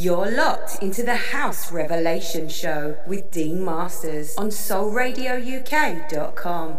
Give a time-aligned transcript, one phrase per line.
[0.00, 6.78] You're locked into the House Revelation Show with Dean Masters on soulradiouk.com.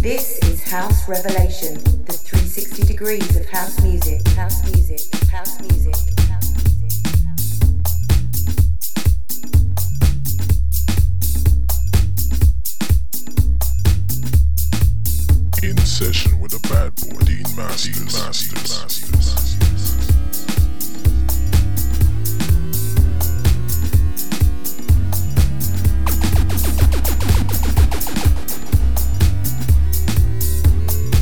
[0.00, 1.74] This is House Revelation,
[2.04, 5.00] the 360 degrees of house music, house music,
[5.32, 6.13] house music.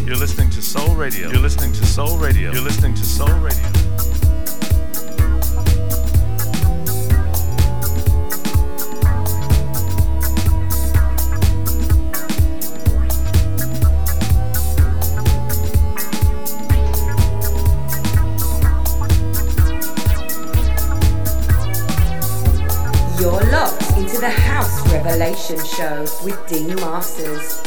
[0.06, 1.30] You're listening to Soul Radio.
[1.30, 2.53] You're listening to Soul Radio.
[2.53, 3.31] You're listening to Soul
[26.25, 27.61] with Dean Masters.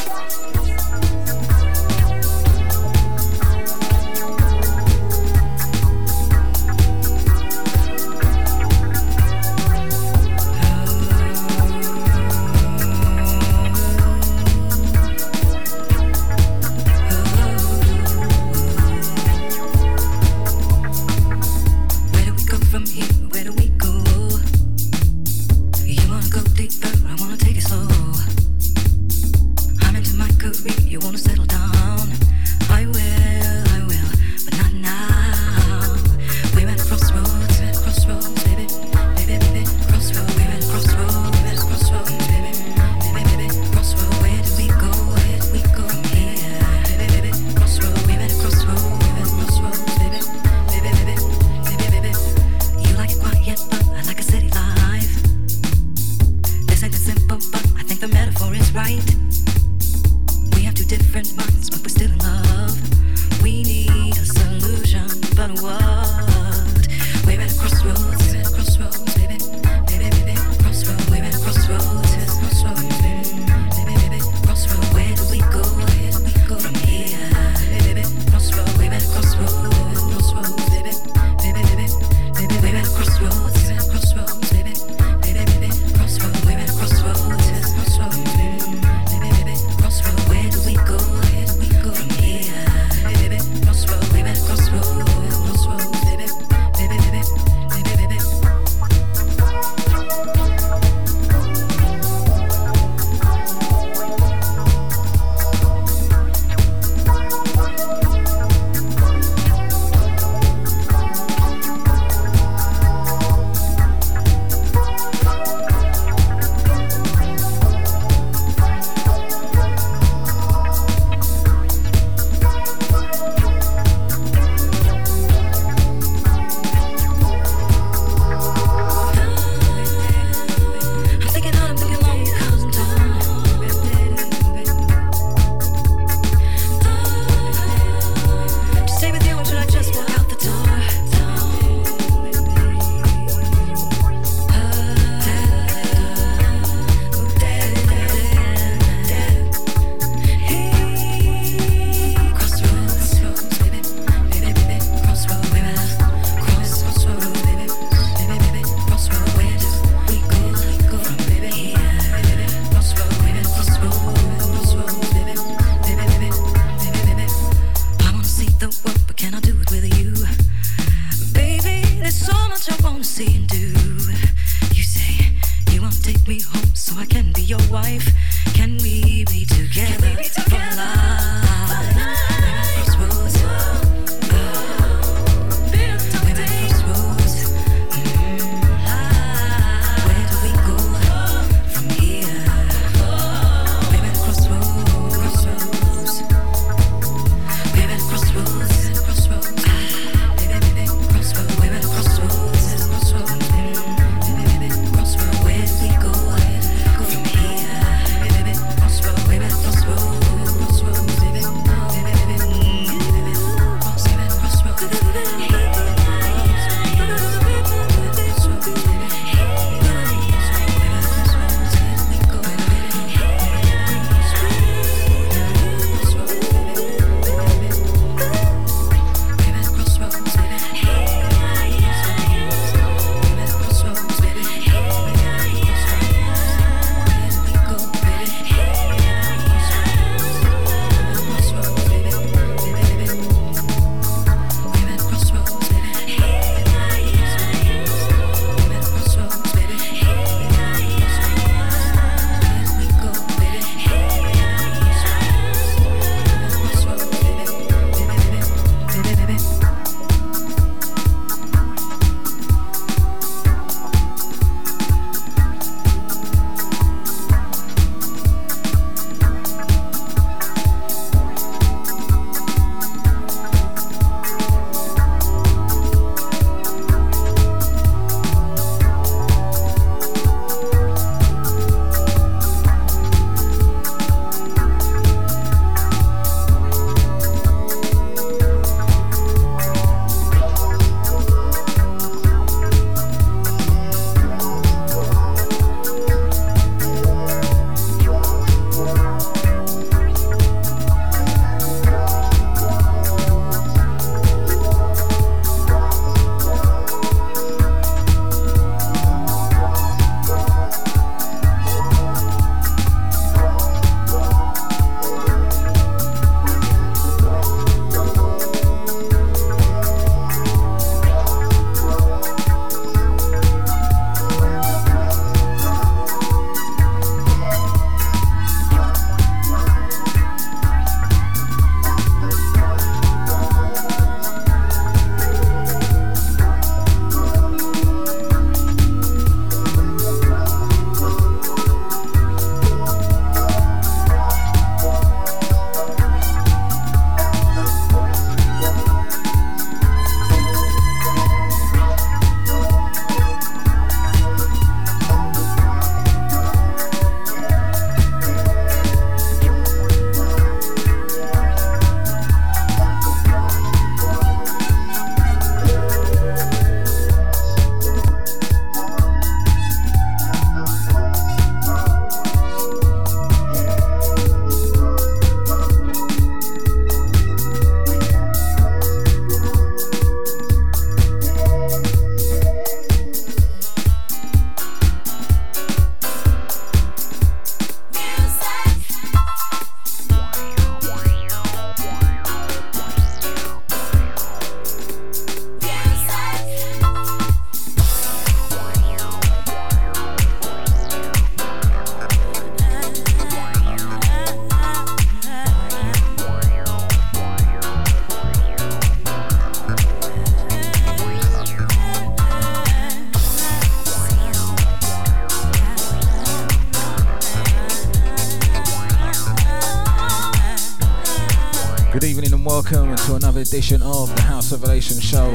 [423.55, 425.34] Edition of the House of Revelation Show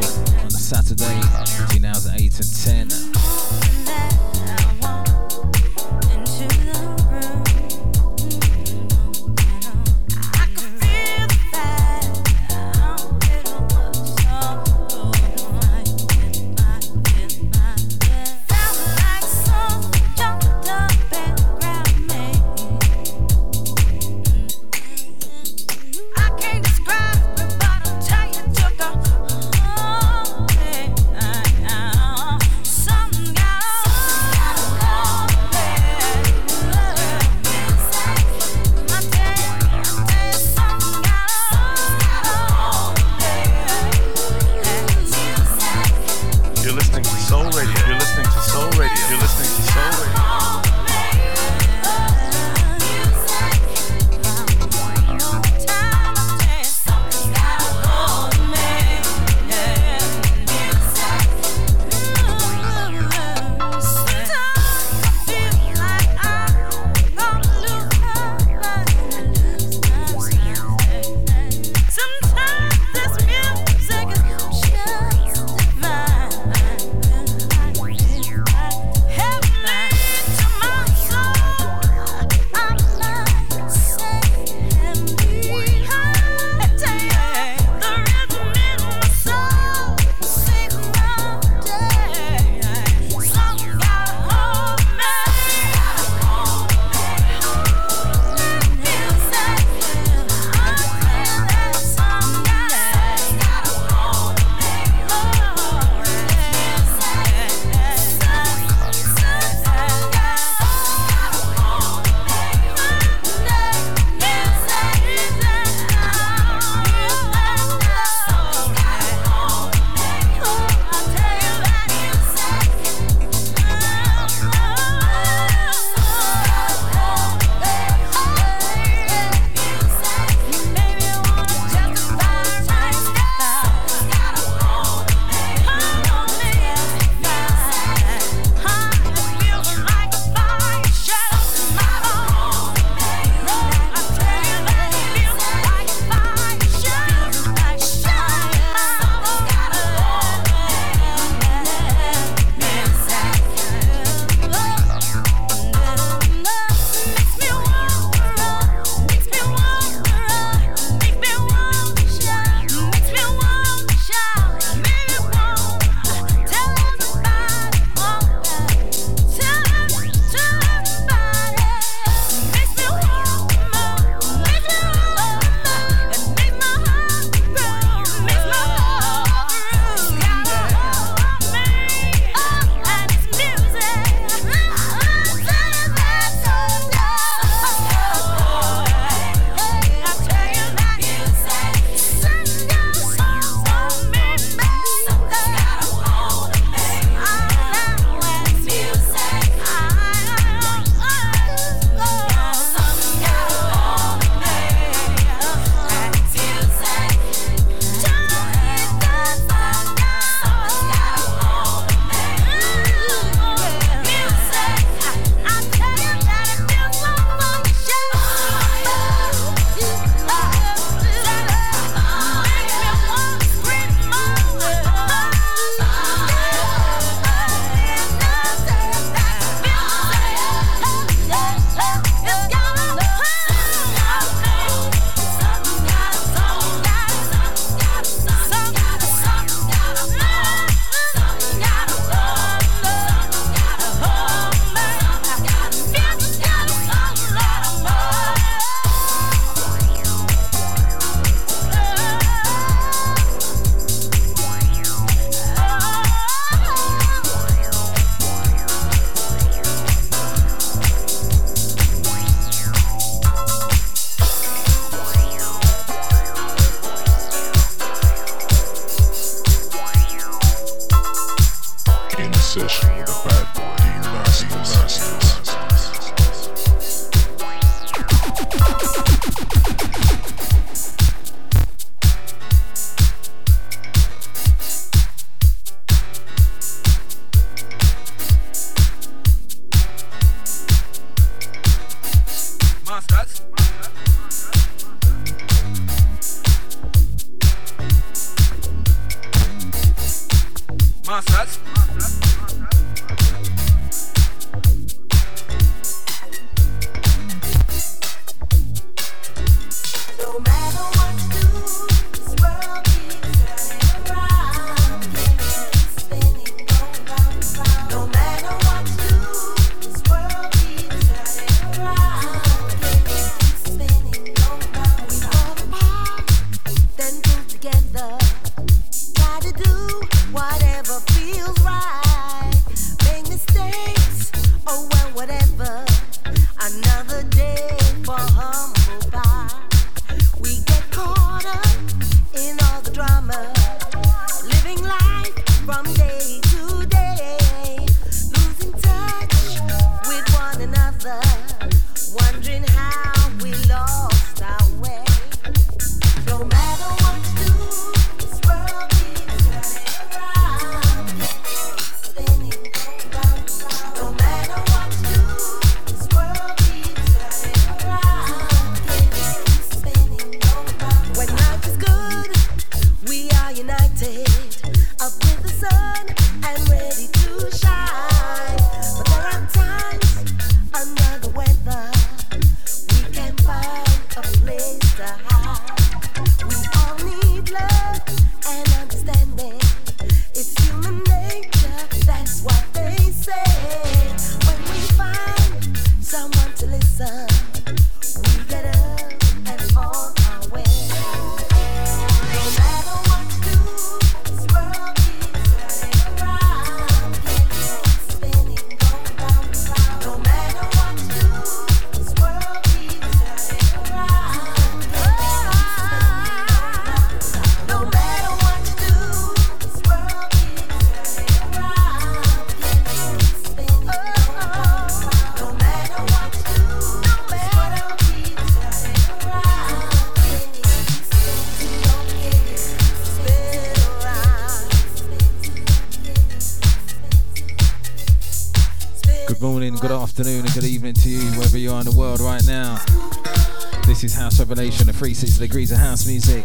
[445.41, 446.45] degrees of house music.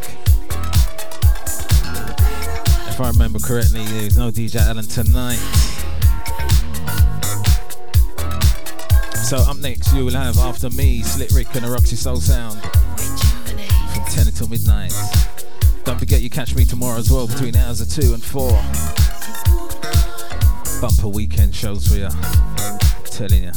[2.88, 5.36] If I remember correctly, there's no DJ Allen tonight.
[9.26, 12.62] So up next, you will have after me, Slick Rick and a Roxy Soul Sound
[12.62, 14.94] from 10 until midnight.
[15.84, 18.50] Don't forget you catch me tomorrow as well between hours of 2 and 4.
[20.80, 22.08] Bumper weekend shows for you.
[22.08, 23.52] I'm telling you.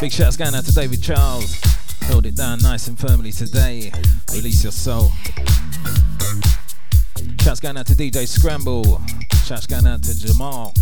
[0.00, 1.60] Big shouts going out to David Charles.
[2.00, 3.92] Held it down nice and firmly today.
[4.32, 5.10] Release your soul.
[7.42, 9.00] Shouts going out to DJ Scramble.
[9.44, 10.72] Shouts going out to Jamal.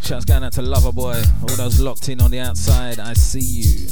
[0.00, 1.22] Shouts going out to Loverboy.
[1.42, 3.00] All those locked in on the outside.
[3.00, 3.88] I see you.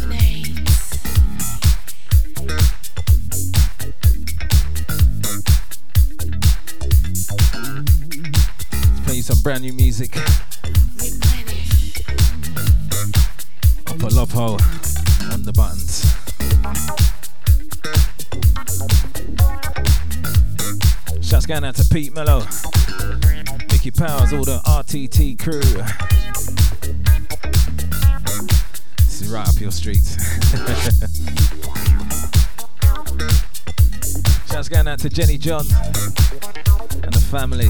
[9.05, 10.17] Play you some brand new music.
[21.69, 22.39] Out to Pete Mello,
[23.71, 25.61] Mickey Powers, all the RTT crew.
[28.97, 29.99] This is right up your street.
[34.51, 35.67] Shouts going out to Jenny John
[37.03, 37.69] and the family.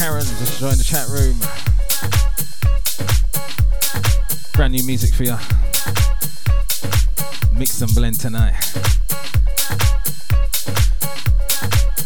[0.00, 1.36] Karen, just joined the chat room.
[4.54, 5.36] Brand new music for you.
[7.52, 8.54] Mix and blend tonight.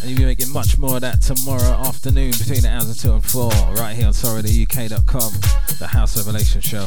[0.01, 3.13] And you'll be making much more of that tomorrow afternoon between the hours of 2
[3.13, 5.31] and 4, right here on SoulRadioUK.com,
[5.79, 6.85] the House Revelation Show.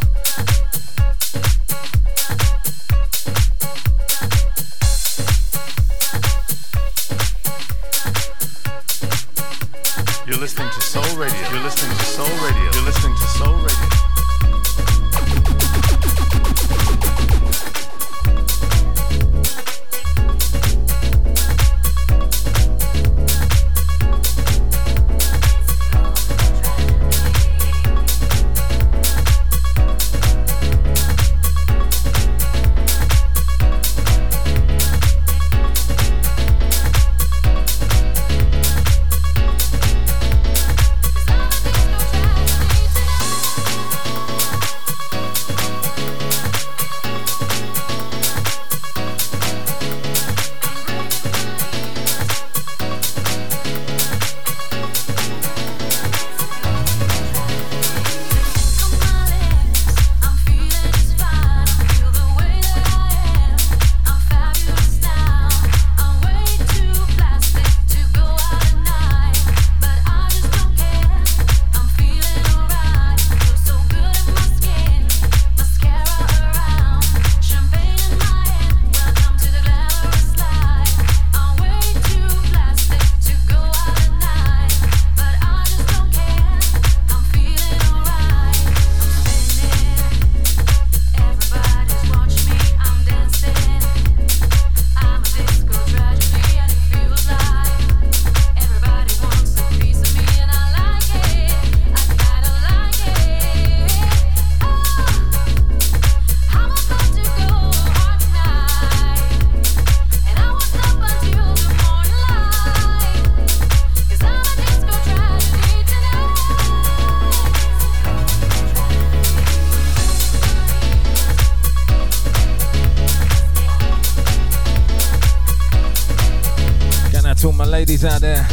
[127.79, 128.45] Ladies out there.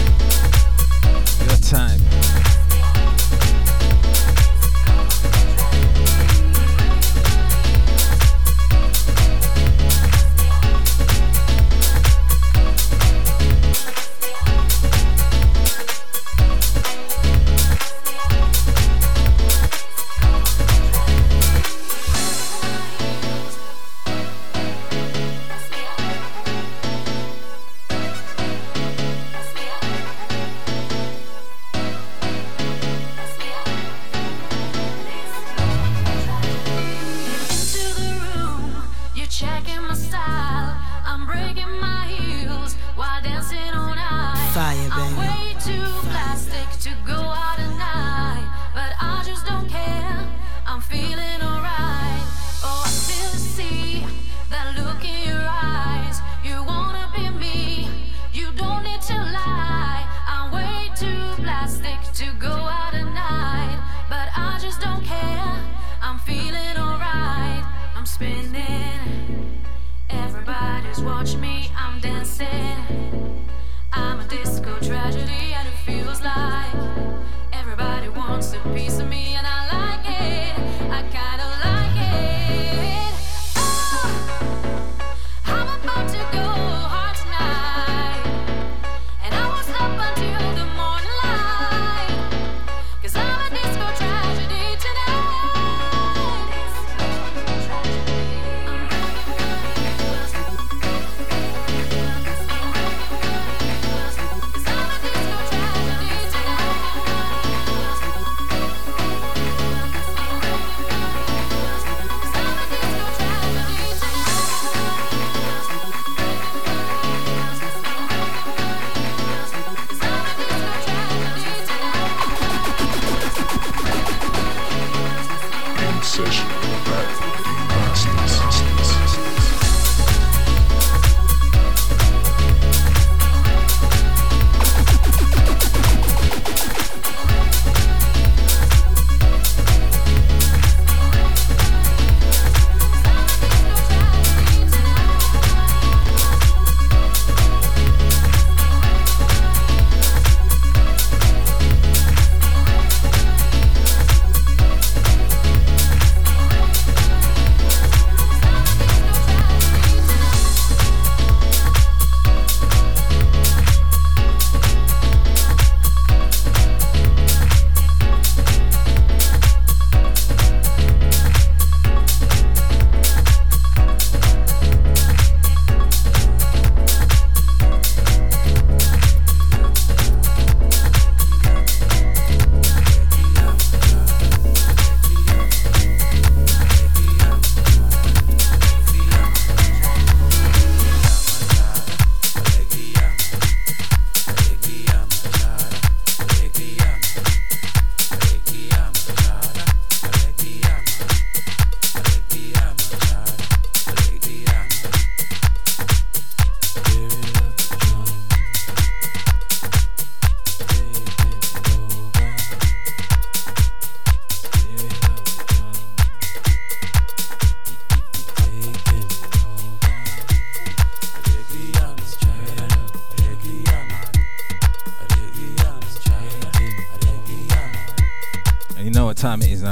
[1.47, 2.14] Your time.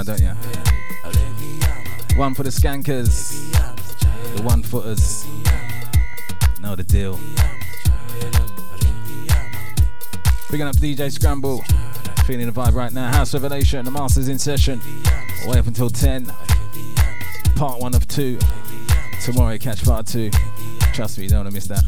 [0.03, 2.17] Now, don't you?
[2.17, 3.51] One for the skankers,
[4.35, 5.25] the one footers.
[6.59, 7.19] Know the deal.
[10.49, 11.63] Picking up DJ Scramble.
[12.25, 13.11] Feeling the vibe right now.
[13.11, 14.79] House Revelation, the Masters in session.
[15.45, 16.31] Way up until 10.
[17.55, 18.39] Part one of two.
[19.21, 20.31] Tomorrow catch part two.
[20.93, 21.82] Trust me, you don't want to miss that.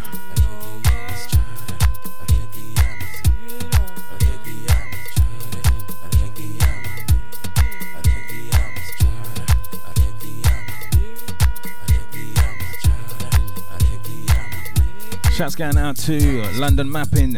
[15.36, 17.38] Shouts going out to London Mapping,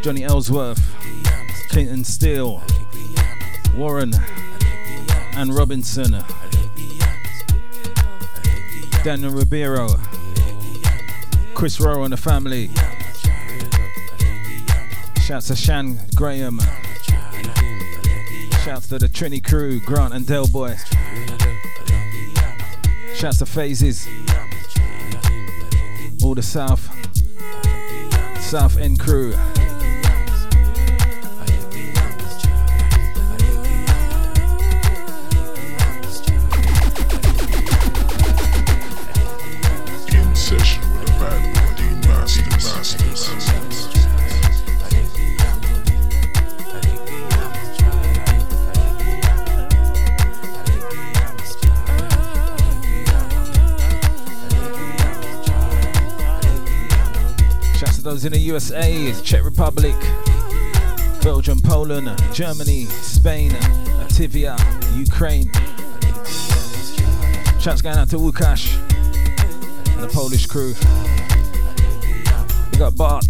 [0.00, 0.80] Johnny Ellsworth,
[1.68, 2.62] Clinton Steele,
[3.74, 4.14] Warren
[5.34, 6.24] and Robinson,
[9.04, 9.86] Daniel Ribeiro,
[11.52, 12.70] Chris Rowe and the family.
[15.20, 16.58] Shouts to Shan Graham.
[18.64, 20.74] Shouts to the Trini crew, Grant and Del Boy.
[23.14, 24.08] Shouts to Phases
[26.26, 26.90] all the South
[28.40, 29.32] South End crew.
[58.24, 59.94] In the USA, Czech Republic,
[61.22, 64.56] Belgium, Poland, Germany, Spain, Latvia,
[64.96, 65.50] Ukraine.
[67.60, 68.74] Shouts going out to Łukasz
[69.90, 70.74] and the Polish crew.
[72.72, 73.25] We got Bart.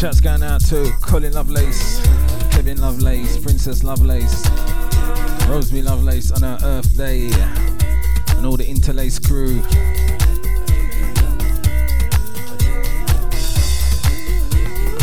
[0.00, 2.00] Shouts going out to Colin Lovelace,
[2.50, 4.48] Kevin Lovelace, Princess Lovelace,
[5.46, 7.30] Rosemary Lovelace on her Earth Day,
[8.34, 9.62] and all the Interlace crew.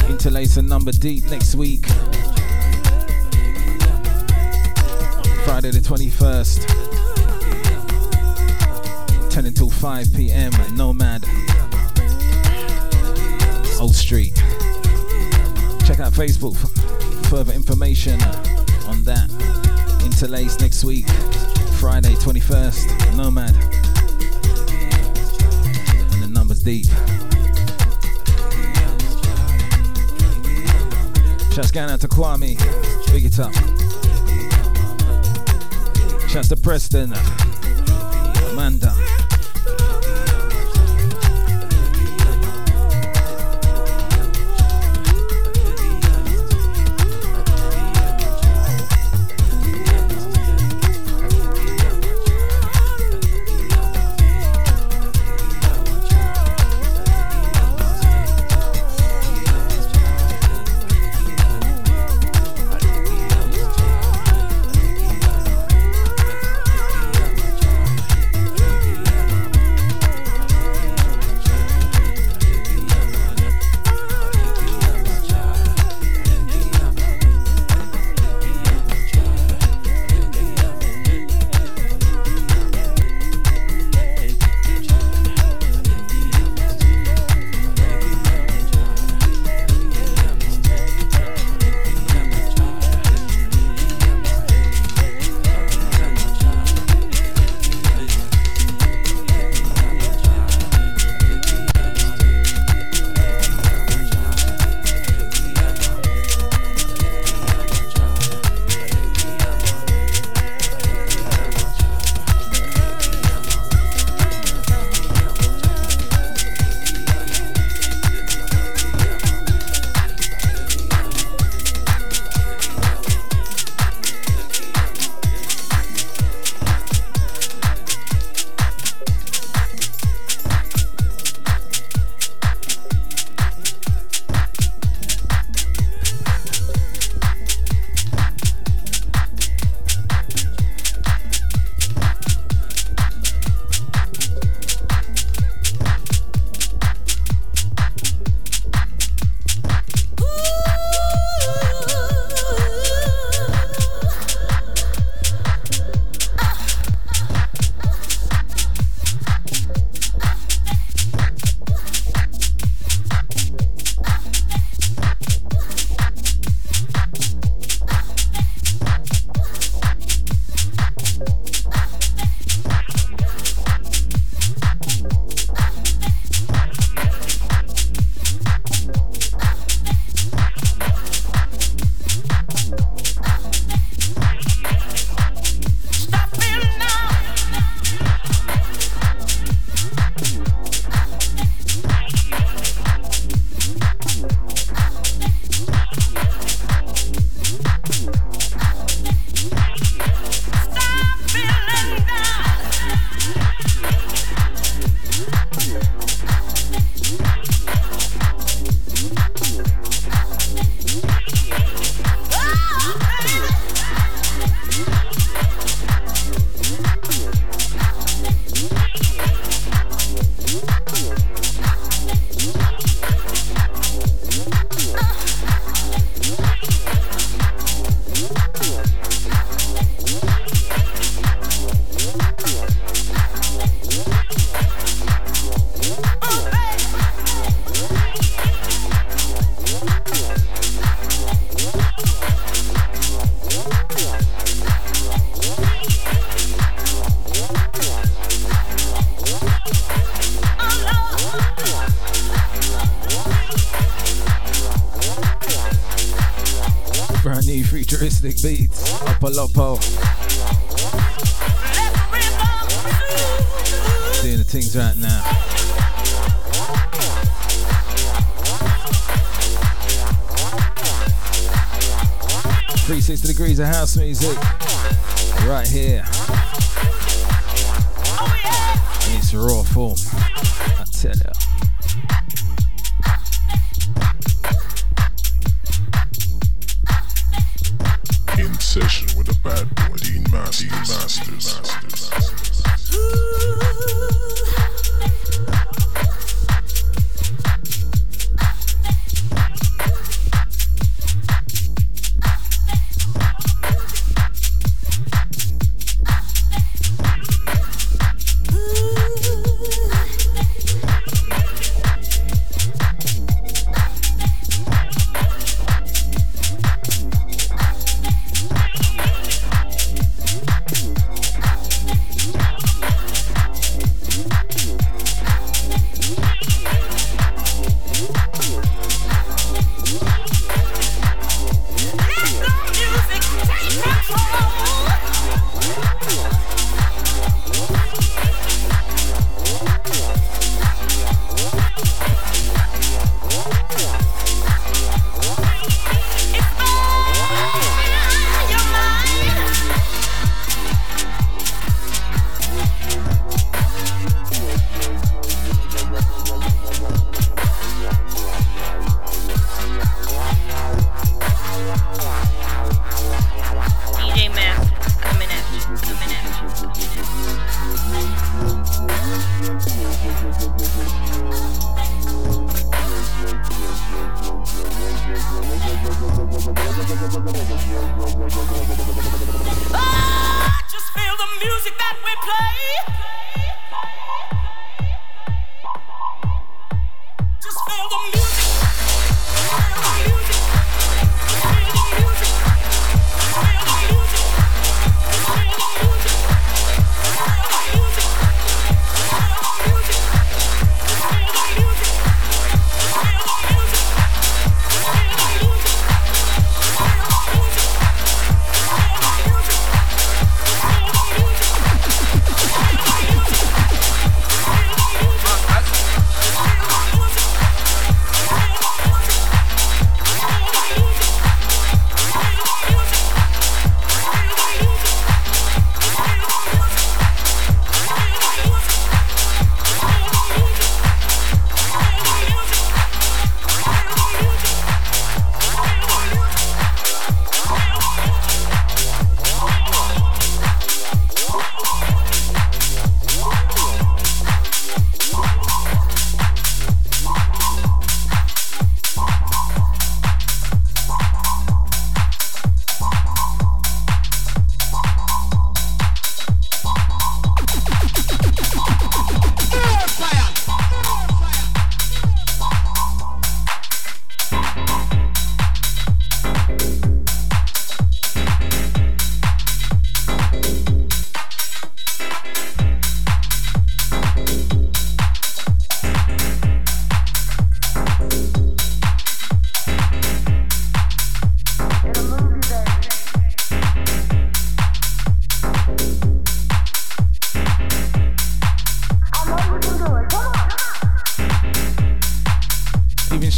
[0.10, 1.86] Interlace and Number Deep next week.
[5.46, 6.66] Friday the 21st.
[9.30, 10.52] 10 until 5 p.m.
[10.76, 11.24] Nomad.
[13.80, 14.37] Old Street.
[15.88, 16.68] Check out Facebook for
[17.30, 18.22] further information
[18.88, 19.32] on that.
[20.04, 21.08] Interlace next week,
[21.80, 23.56] Friday 21st, Nomad.
[26.12, 26.88] And the numbers deep.
[31.54, 32.58] Shouts going out to Kwame,
[33.10, 33.54] big it up.
[36.28, 37.14] Shouts to Preston,
[38.52, 38.94] Amanda.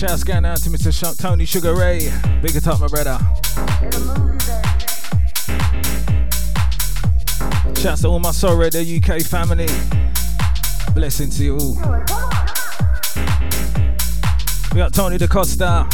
[0.09, 0.91] Shouts scan out to Mr.
[1.19, 2.11] Tony Sugar Ray.
[2.41, 3.19] Big it my brother.
[7.79, 9.67] Shouts to all my Soul UK family.
[10.95, 11.75] Blessing to you all.
[14.73, 15.87] We got Tony DaCosta,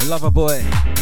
[0.00, 0.99] the lover boy.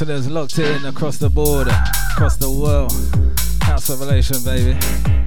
[0.00, 1.68] listeners locked in across the board,
[2.14, 2.90] across the world.
[3.62, 5.23] House Revelation, baby.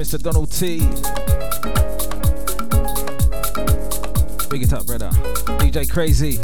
[0.00, 0.18] Mr.
[0.18, 0.78] Donald T.
[4.48, 5.10] Big it up, brother.
[5.60, 6.36] DJ Crazy.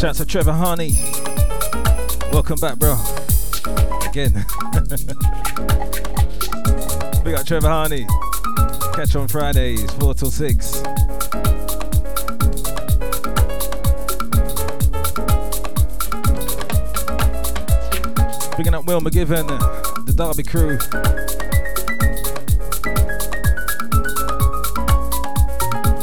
[0.00, 0.94] Shouts to Trevor Harney.
[2.32, 2.96] Welcome back, bro.
[4.08, 4.32] Again.
[7.22, 8.08] Big up Trevor Harney.
[8.92, 10.82] Catch on Fridays, 4 till 6.
[18.88, 19.46] Will McGivern,
[20.06, 20.78] the Derby crew.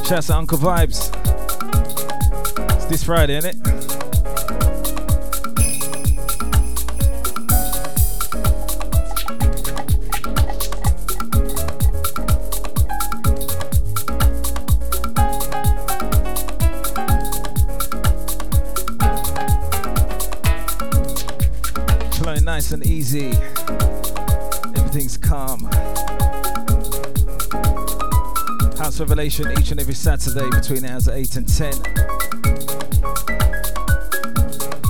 [0.05, 1.11] Shouts to Uncle Vibes.
[2.75, 3.74] It's this Friday, isn't it?
[29.08, 31.74] Revelation each and every Saturday between hours of 8 and 10.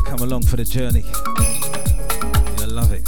[0.06, 1.04] Come along for the journey.
[2.58, 3.06] You'll love it.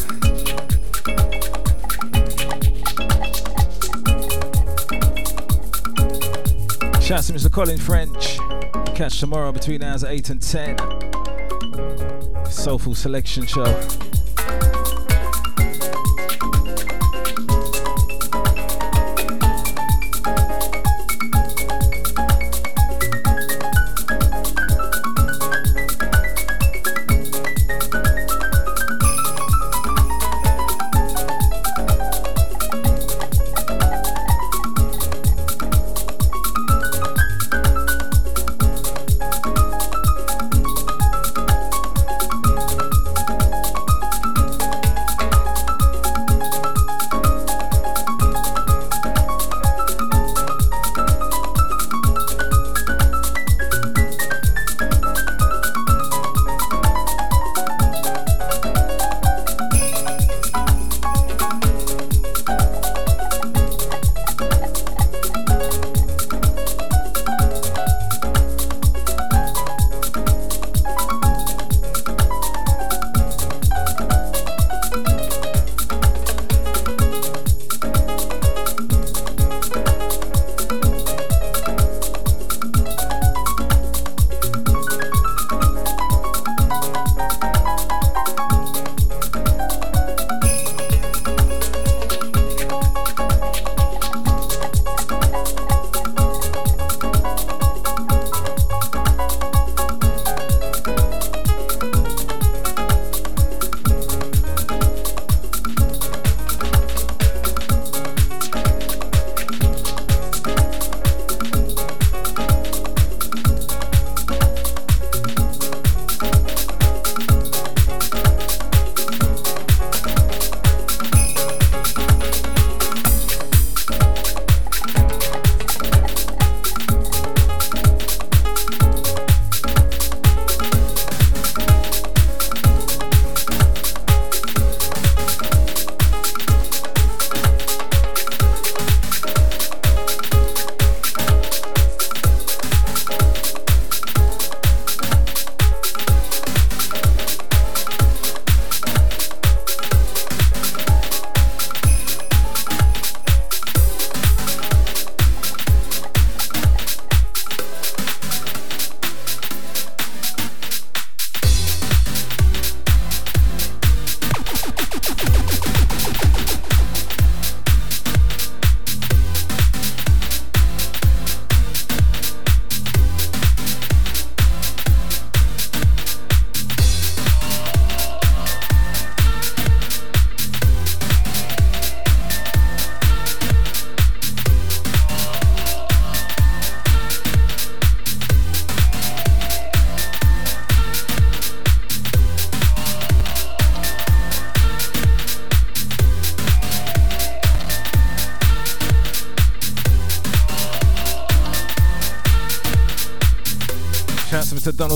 [7.02, 7.50] Shouts to Mr.
[7.50, 8.38] Colin French.
[8.94, 10.76] Catch tomorrow between hours of 8 and 10.
[12.52, 14.17] Soulful Selection Show.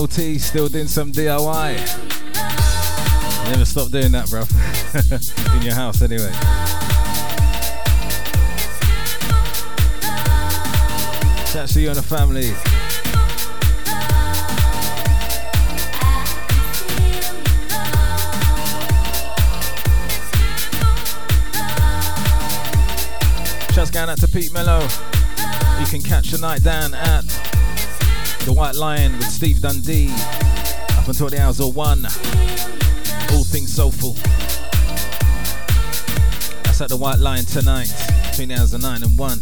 [0.06, 1.74] To T, still doing some DIY.
[3.50, 4.42] Never stop doing that, bro.
[5.56, 6.32] In your house, anyway.
[11.46, 12.48] Shouts to you and the family.
[23.72, 24.80] Shouts going out to Pete Mello.
[25.80, 27.21] You can catch the night down at
[28.44, 30.10] the White Lion with Steve Dundee
[30.98, 32.04] up until the hours of one.
[33.32, 34.14] All things soulful.
[36.64, 37.92] That's at the White Lion tonight
[38.30, 39.38] between the hours of nine and one.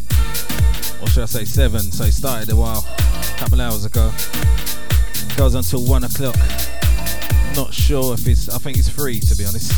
[1.00, 1.80] Or should I say seven?
[1.80, 4.12] So it started a while, a couple hours ago.
[5.36, 6.36] Goes until one o'clock.
[7.56, 9.72] Not sure if it's, I think it's free to be honest.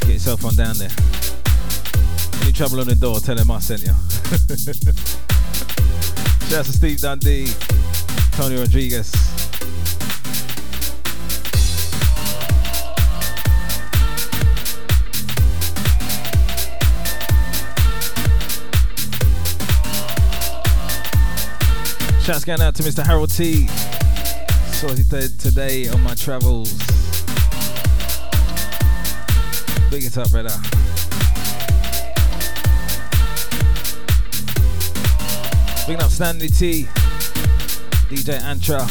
[0.00, 0.92] Get yourself on down there.
[2.42, 3.94] Any trouble on the door, tell him I sent you.
[6.48, 7.48] Shout out to Steve Dundee,
[8.30, 9.10] Tony Rodriguez.
[22.22, 23.04] Shouts going out to Mr.
[23.04, 23.66] Harold T.
[24.72, 26.72] Saw he did today on my travels.
[29.90, 30.85] Big it up, brother.
[35.86, 36.82] Big up Stanley T.
[38.08, 38.82] DJ Antra.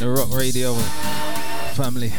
[0.00, 0.74] The Rock Radio
[1.74, 2.12] family.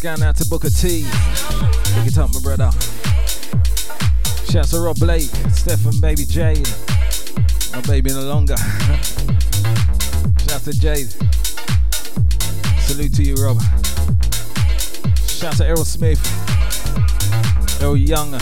[0.00, 1.04] Shouts going out to Booker T.
[1.94, 2.70] Pick it up, my brother.
[4.50, 6.68] Shouts to Rob Blake, Stefan, baby Jade.
[7.72, 8.56] My baby no longer.
[10.46, 11.10] Shouts to Jade.
[12.80, 13.60] Salute to you, Rob.
[15.26, 16.20] Shouts to Errol Smith.
[17.82, 18.32] Errol Young.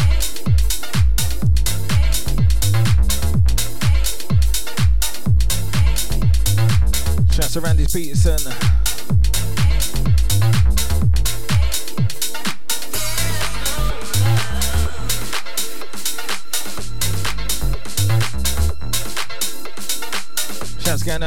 [7.33, 8.78] Shouts to Randy Peterson.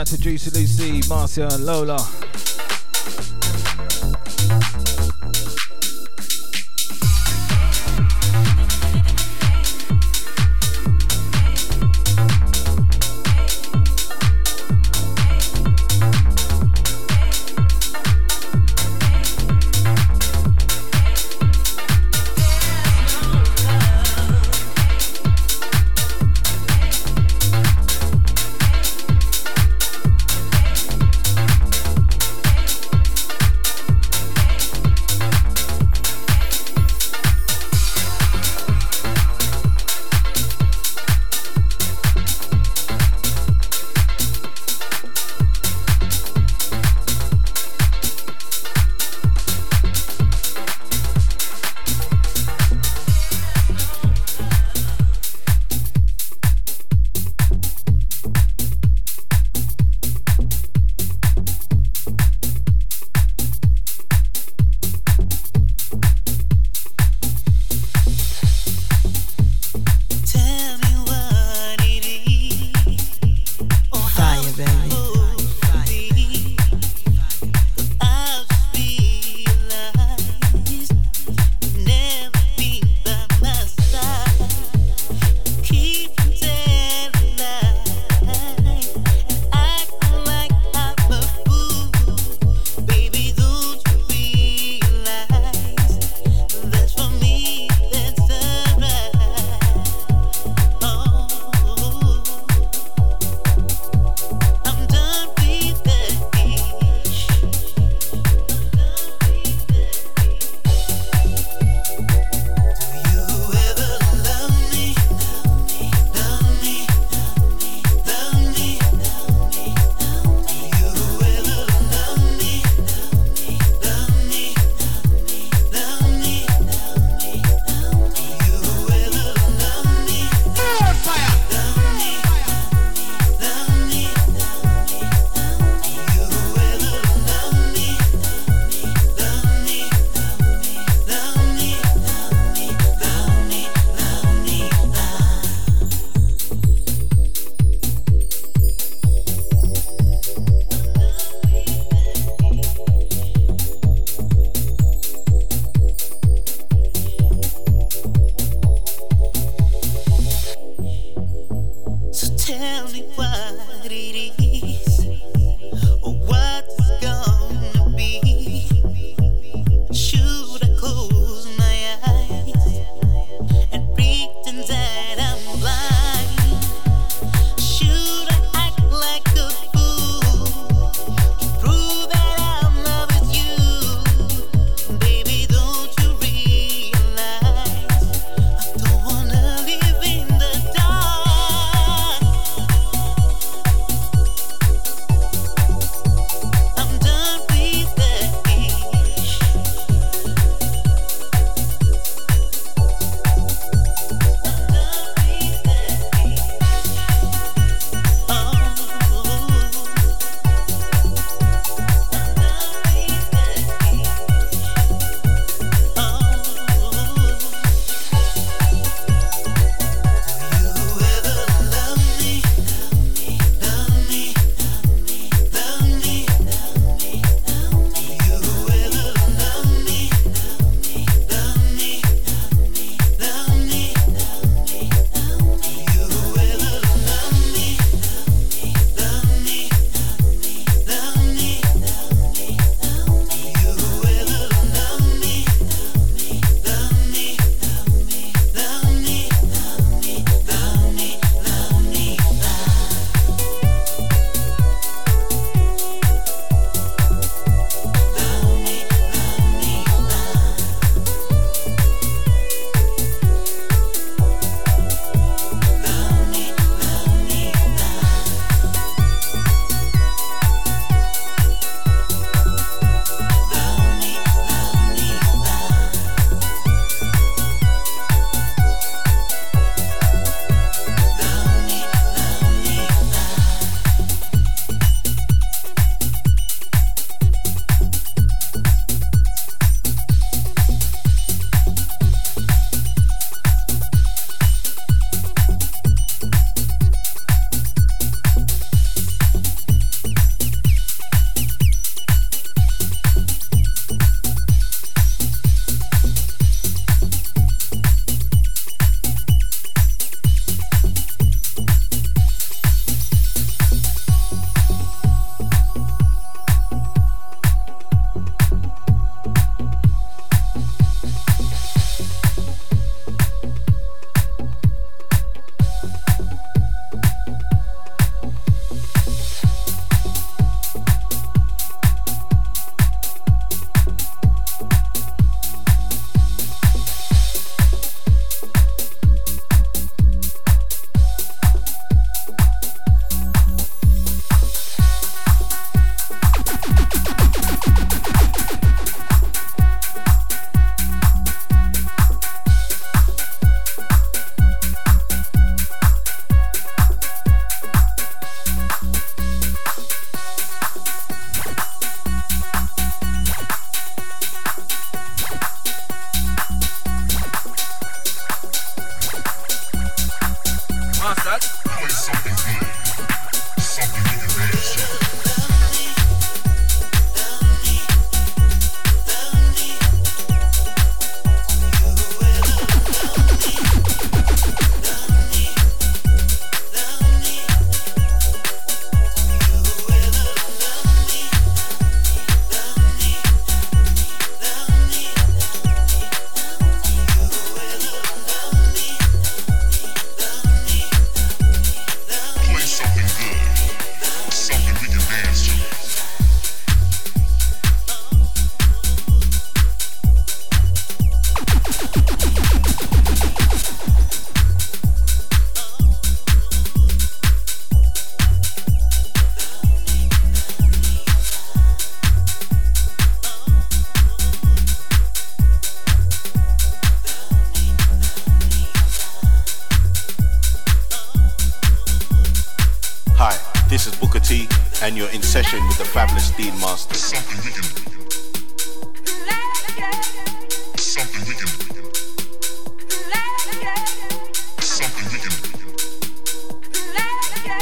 [0.01, 2.30] Out to Juicy Lucy, Marcia, and Lola.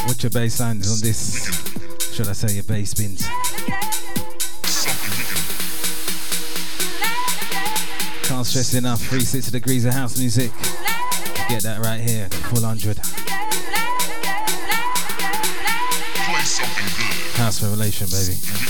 [0.10, 1.46] Watch your bass lines on this.
[2.16, 3.28] Should I say your bass bins?
[8.24, 9.02] Can't stress enough.
[9.02, 10.52] 360 degrees of house music.
[11.48, 12.28] Get that right here.
[12.50, 12.98] Full 100.
[17.38, 18.69] House revelation, baby.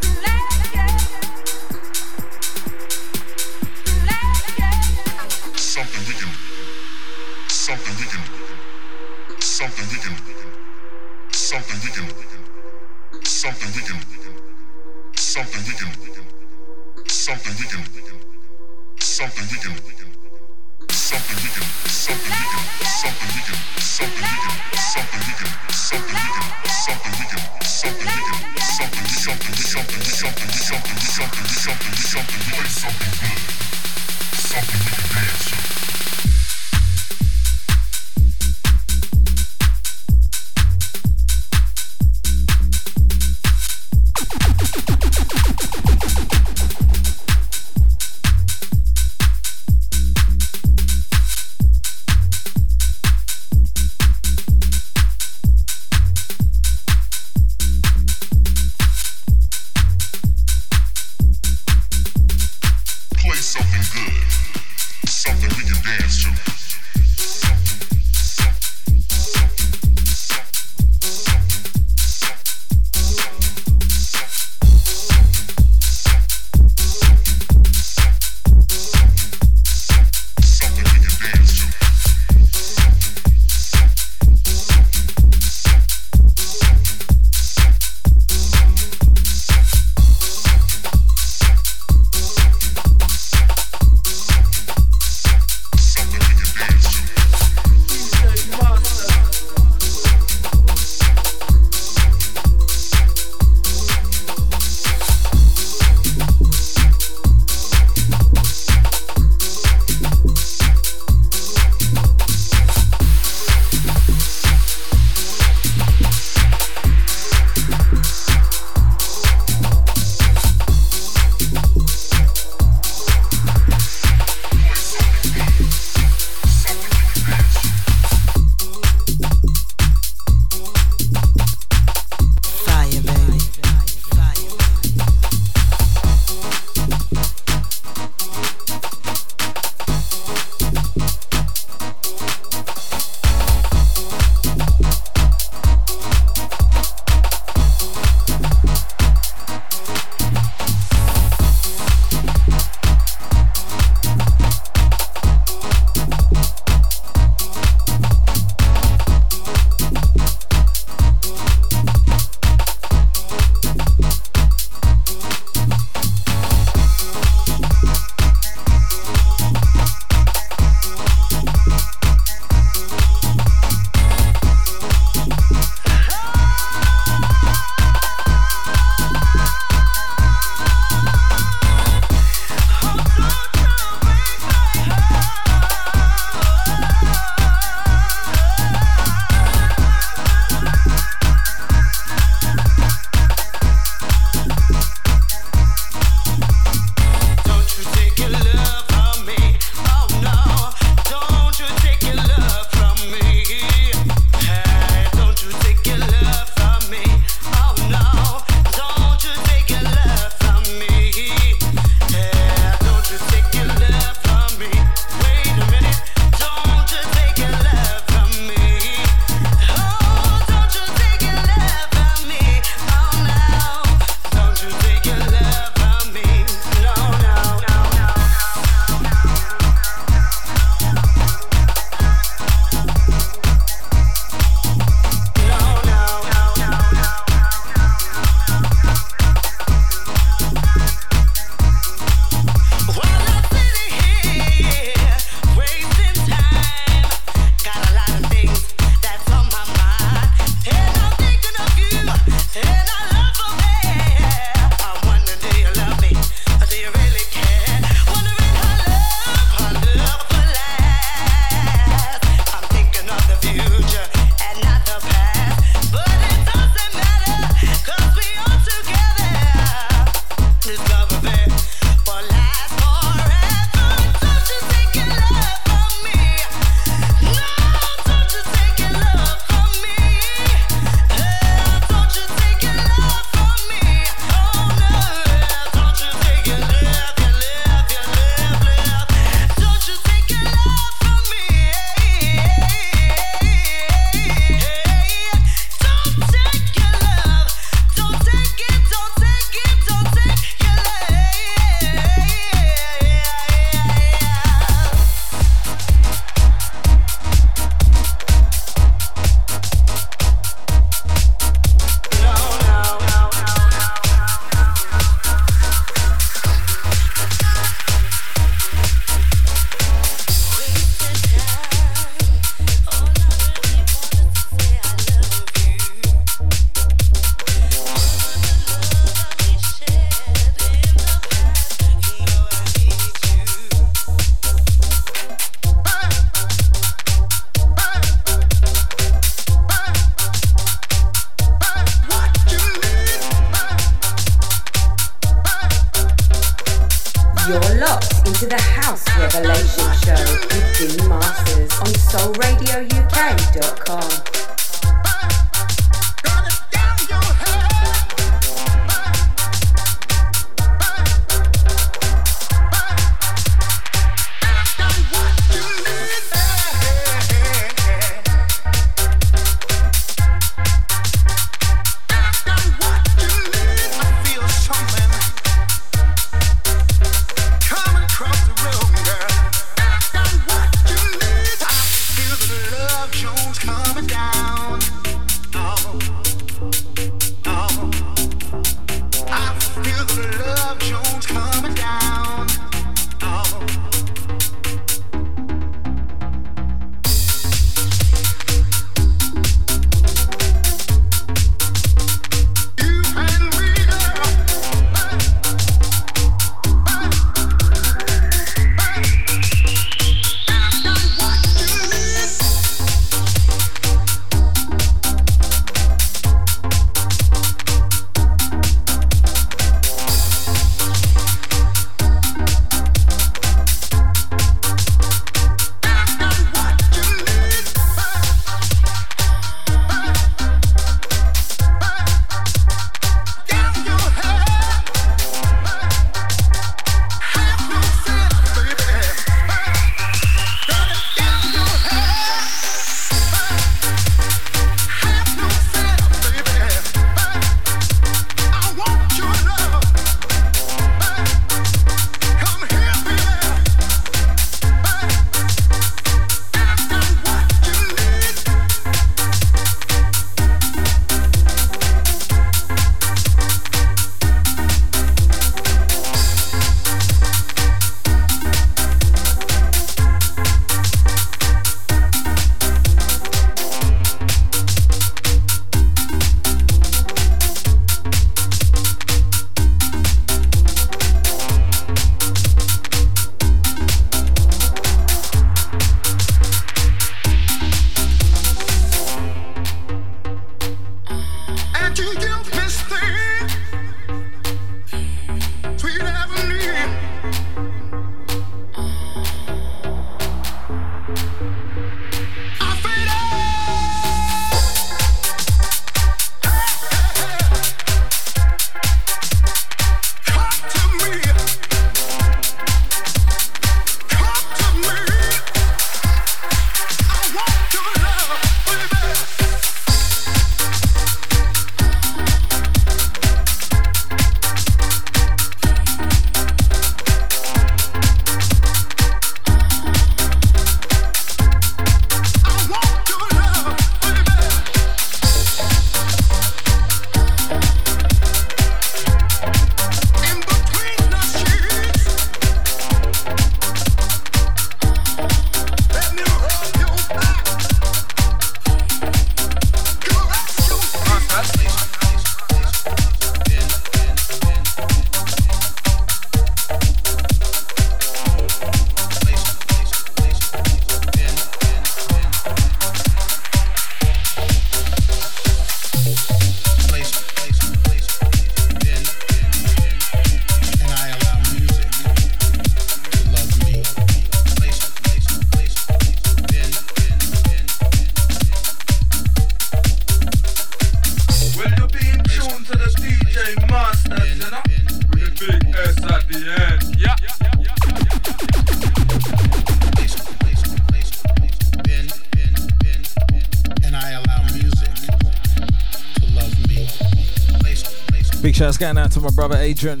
[598.82, 600.00] going out to my brother Adrian.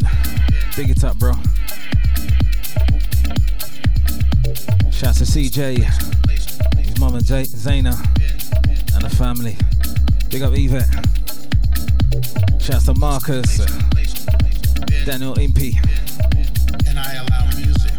[0.76, 1.30] Big it up, bro.
[4.90, 5.84] Shout to CJ,
[6.78, 7.94] his mom and J- Zaina,
[8.96, 9.56] and the family.
[10.30, 10.88] Big up Yvette.
[12.60, 13.58] Shout to Marcus,
[15.06, 15.78] Daniel Impey.
[16.88, 17.92] And I allow music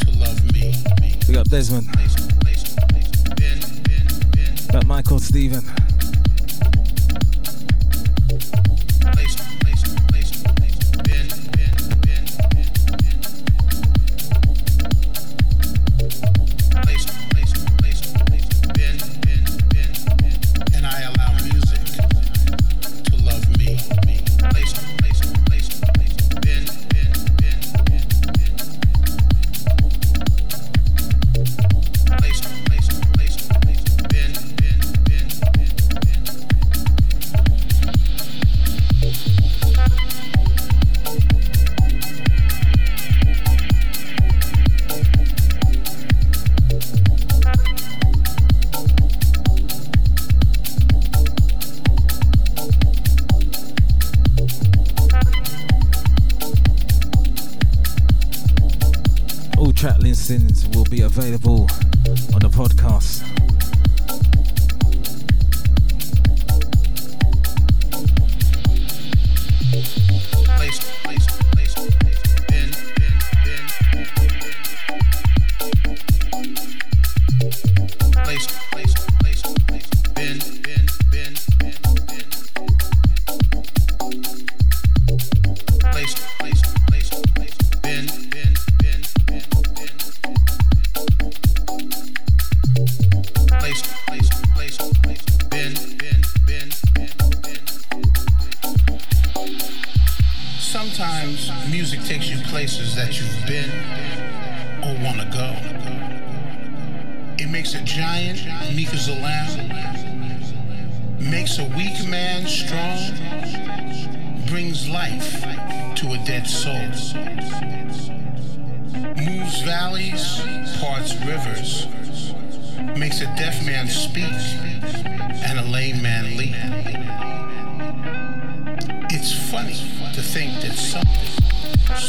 [0.00, 0.74] to love me.
[1.26, 1.88] Big up Desmond.
[4.66, 5.83] Big up Michael Stephen.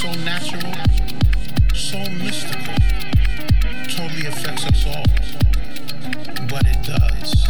[0.05, 0.73] so natural,
[1.73, 2.75] so mystical,
[3.89, 5.03] totally affects us all.
[6.47, 7.47] But it does.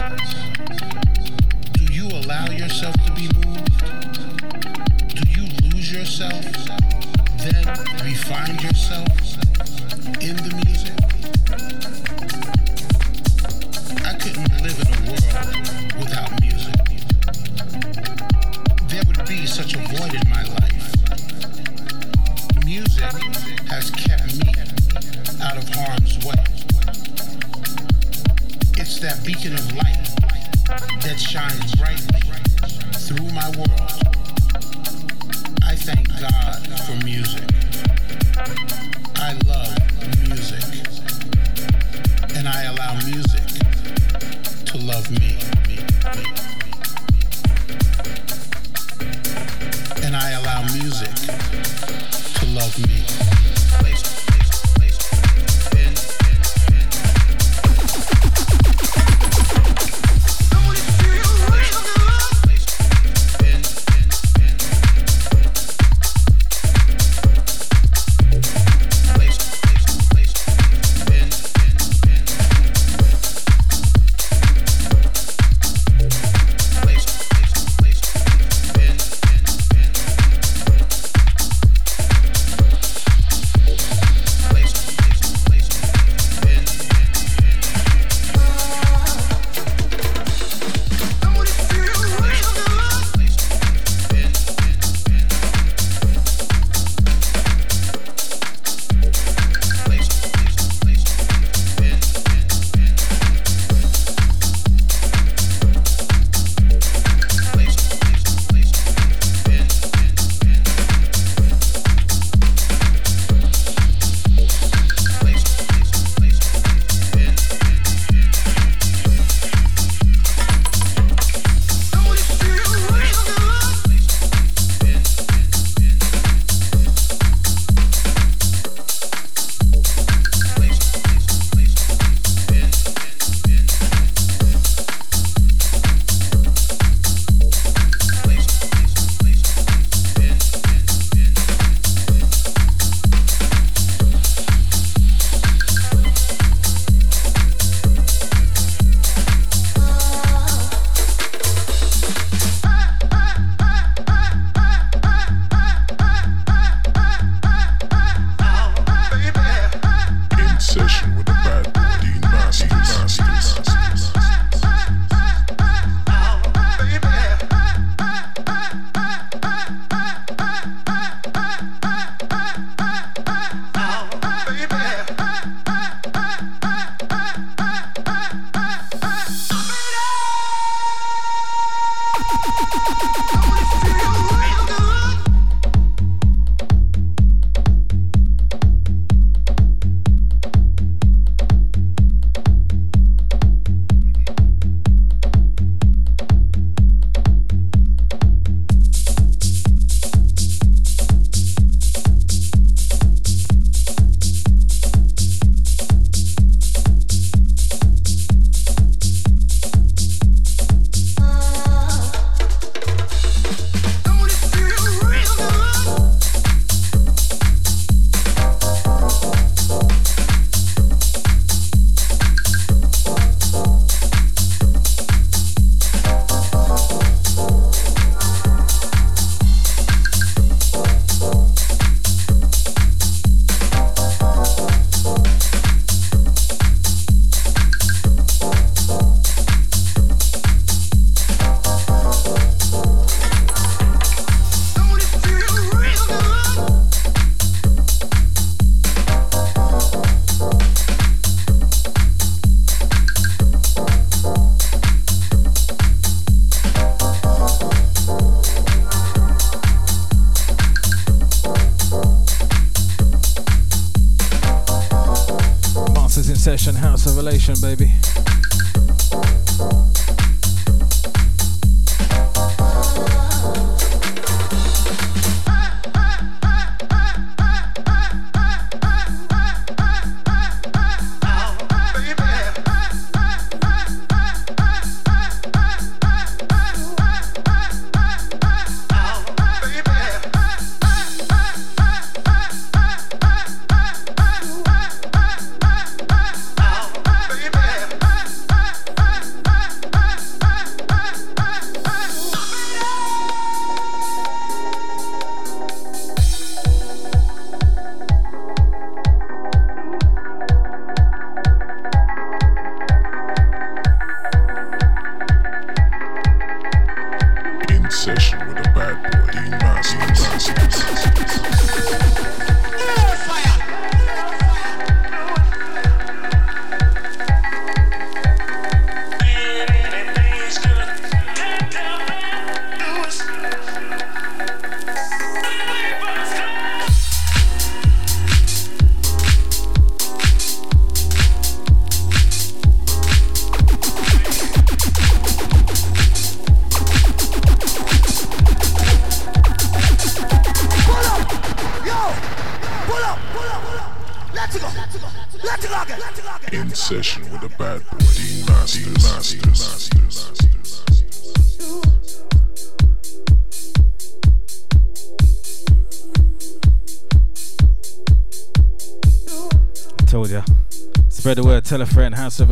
[1.73, 3.83] Do you allow yourself to be moved?
[5.15, 6.45] Do you lose yourself?
[7.39, 7.67] Then
[8.05, 9.09] refine yourself
[10.21, 11.14] in the music?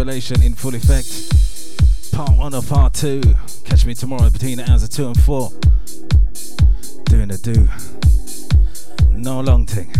[0.03, 2.11] Revelation in full effect.
[2.11, 3.21] Part one of part two.
[3.63, 5.49] Catch me tomorrow between the hours of two and four.
[7.05, 7.69] Doing the do.
[9.09, 9.93] No long thing.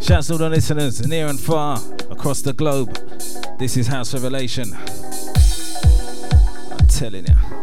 [0.00, 1.78] Shouts to all the listeners near and far
[2.10, 2.94] across the globe.
[3.58, 4.72] This is House Revelation.
[6.72, 7.59] I'm telling ya.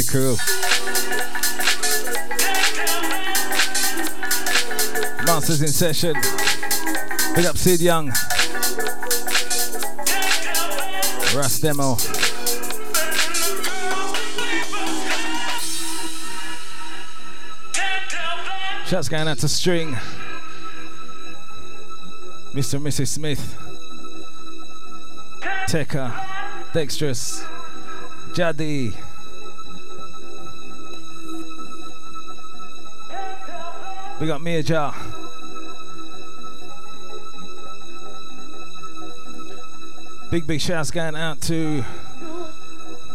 [0.00, 0.36] Conganate crew.
[5.24, 6.14] Masters in session.
[7.34, 8.08] Big up Sid Young.
[11.34, 11.96] Ras Demo.
[18.86, 19.94] Shouts going out to String.
[22.54, 22.74] Mr.
[22.74, 23.08] and Mrs.
[23.08, 23.56] Smith.
[25.68, 26.72] Tekka.
[26.72, 27.44] Dexterous.
[28.34, 29.09] Jadi.
[34.20, 34.94] We got Mia Jar.
[40.30, 41.82] Big, big shouts going out to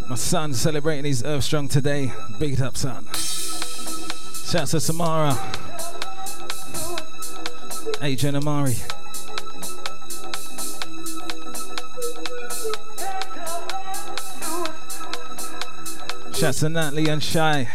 [0.09, 2.11] my son celebrating his Earth Strong today.
[2.39, 3.05] Big it up, son.
[3.13, 5.37] Shouts to Samara,
[8.01, 8.75] Adrian Amari.
[16.33, 17.69] Shouts to Natalie and Shy.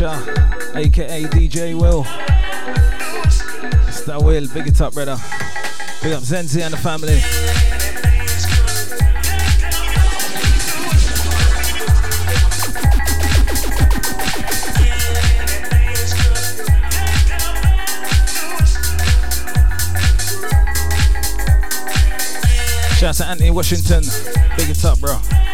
[0.00, 2.04] Aka DJ Will.
[3.84, 4.22] Mr.
[4.22, 5.16] Will, big it up, brother.
[6.02, 7.18] Big up Zenzi and the family.
[22.98, 24.04] Shout out to Anthony Washington.
[24.56, 25.47] Big it up, bro.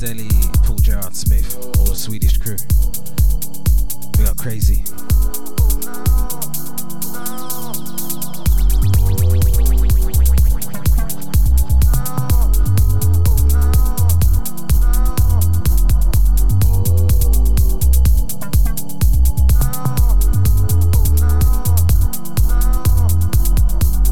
[0.00, 0.28] Deli,
[0.64, 2.56] Paul Gerard Smith, all the Swedish crew.
[4.16, 4.82] We got crazy.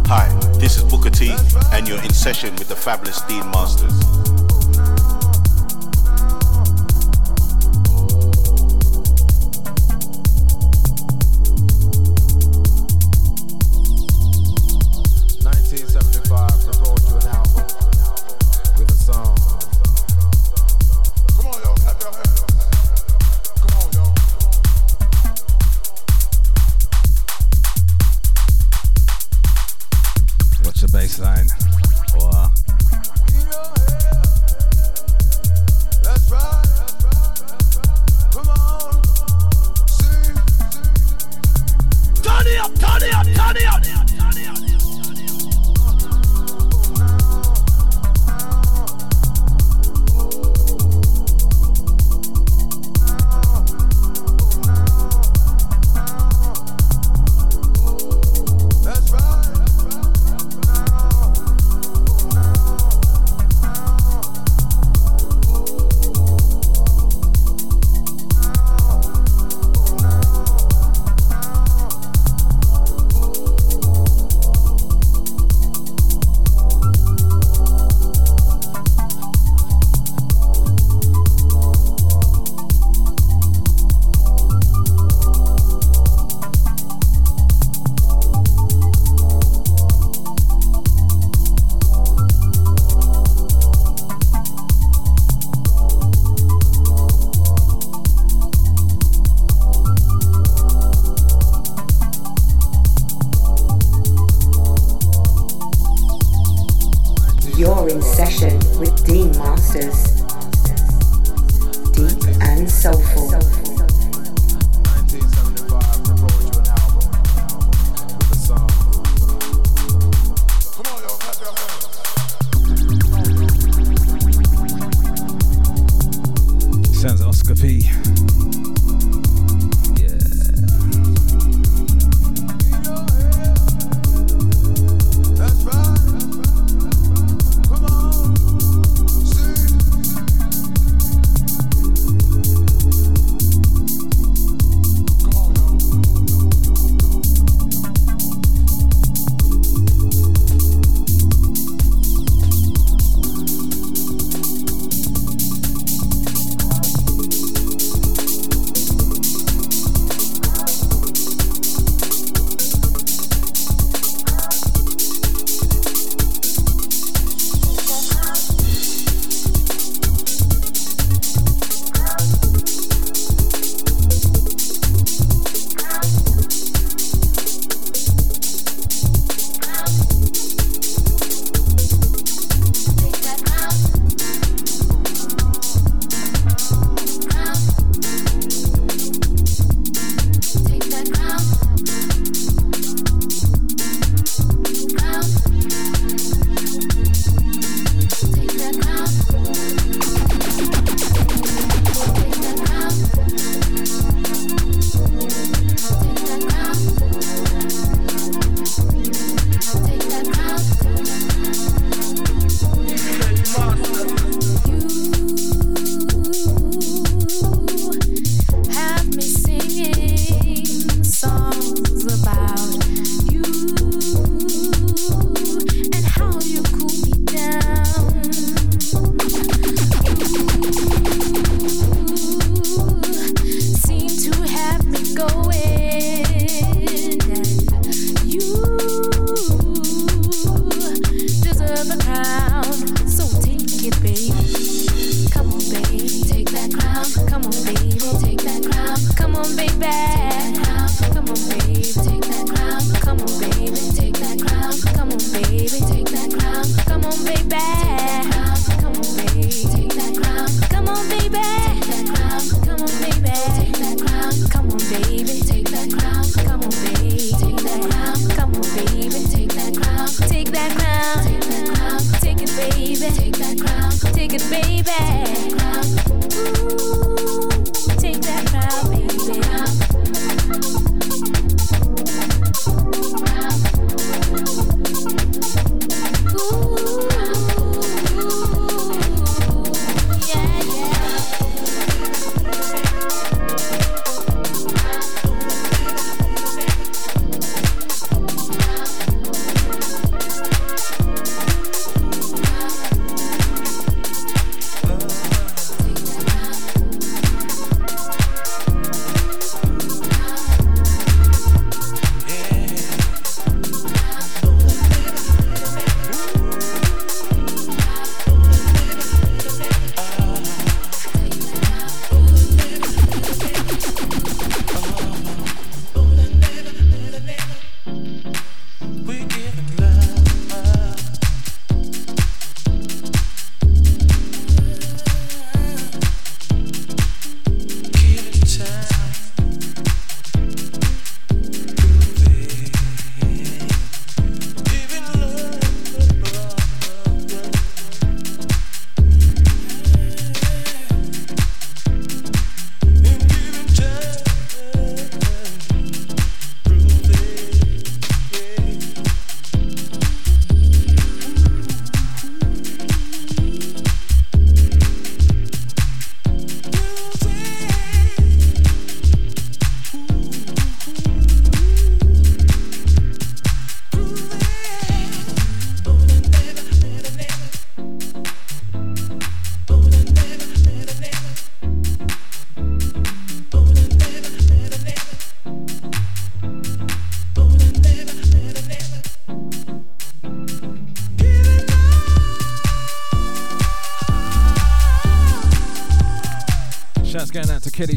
[0.06, 0.28] Hi,
[0.59, 1.35] this is Booker T,
[1.73, 3.97] and you're in session with the fabulous Dean Masters.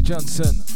[0.02, 0.71] Johnson.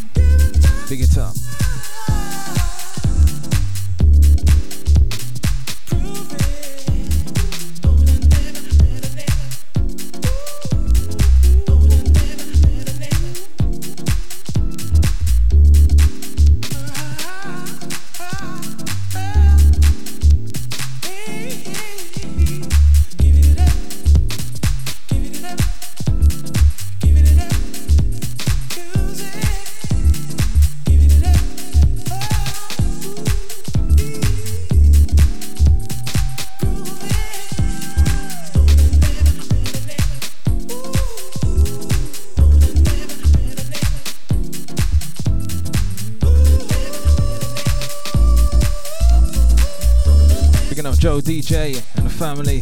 [51.16, 52.60] Joe DJ and the family.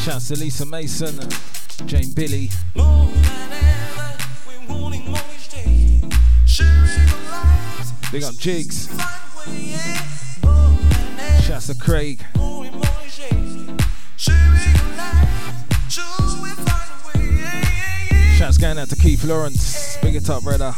[0.00, 1.16] Shouts to Lisa Mason,
[1.86, 2.50] Jane Billy.
[8.10, 8.88] Big up Jigs.
[11.44, 12.24] Shouts to Craig.
[18.36, 19.98] Shouts going out to Keith Lawrence.
[20.02, 20.74] Big it up, brother.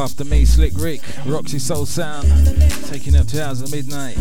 [0.00, 2.26] After me, Slick Rick, Roxy Soul Sound,
[2.86, 4.16] taking up to hours of midnight.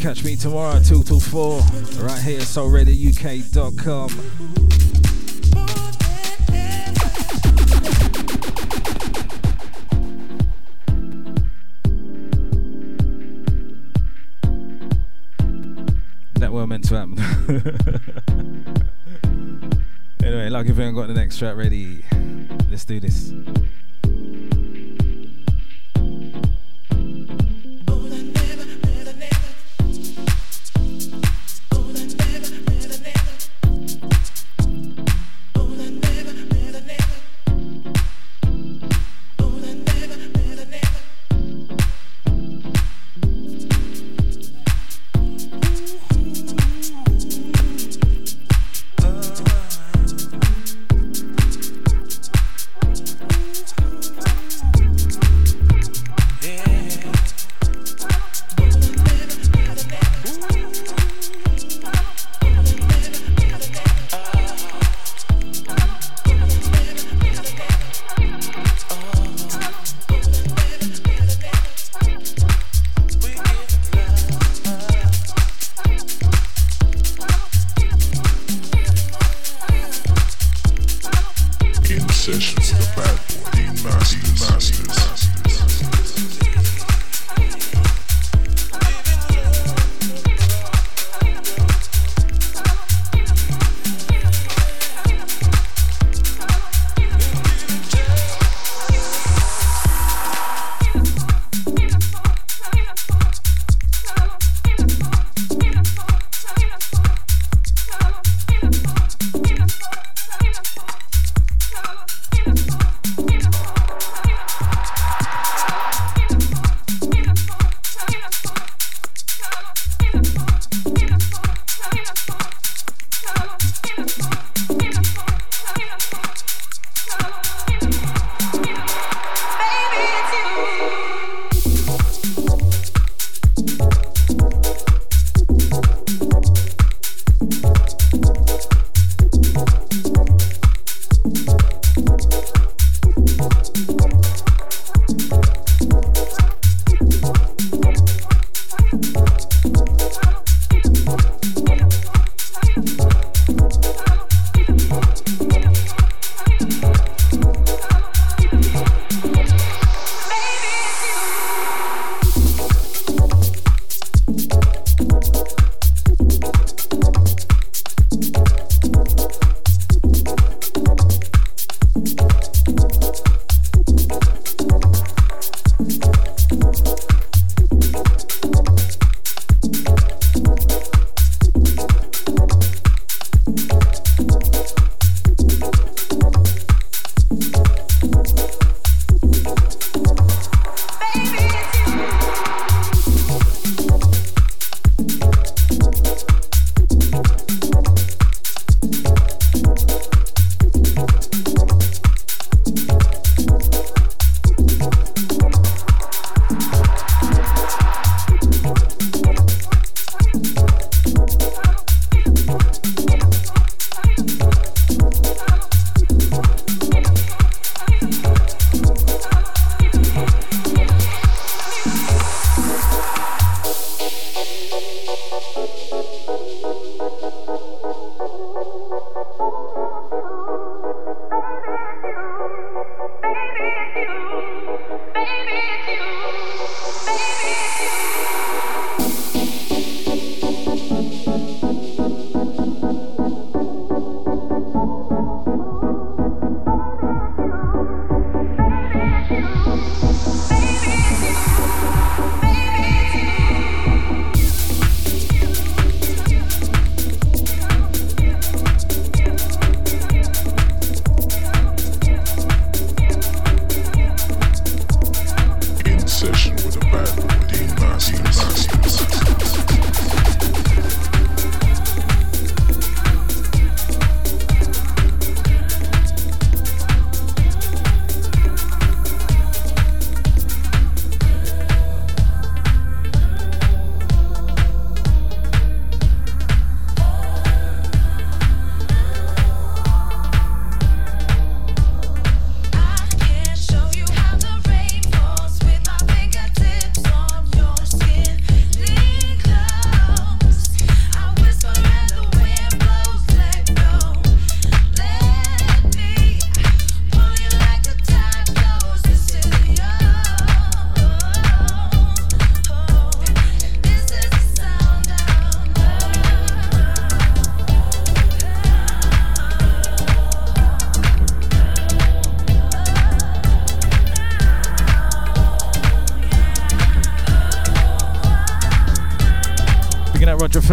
[0.00, 1.60] Catch me tomorrow, 2 till 4,
[2.02, 4.08] right here, soulradiouk.com.
[16.34, 17.18] That weren't meant to happen.
[20.24, 22.04] anyway, like if you haven't got the next track ready,
[22.68, 23.32] let's do this.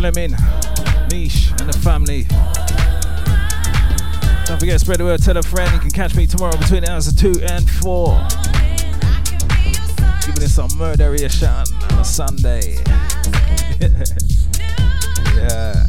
[0.04, 0.36] Fleming,
[1.12, 2.24] Niche, and the family.
[4.46, 5.74] Don't forget, to spread the word, tell a friend.
[5.74, 8.08] You can catch me tomorrow between the hours of 2 and 4.
[10.26, 12.84] Giving it some murder murderation on a Sunday.
[15.38, 15.88] yeah.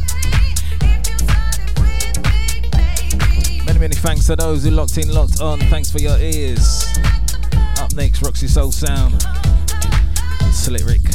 [3.66, 5.59] Many, many thanks to those who locked in, locked on.
[5.59, 6.86] Thanks for your ears.
[7.78, 9.27] Up next, Roxy Soul Sound.
[10.53, 11.14] Slick Rick.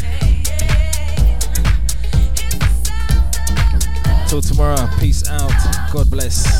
[4.29, 5.51] Till tomorrow, peace out.
[5.91, 6.58] God bless.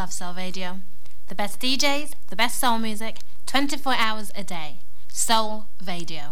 [0.00, 0.80] Love Soul Radio.
[1.26, 4.78] The best DJs, the best soul music, 24 hours a day.
[5.12, 6.22] Soul Radio.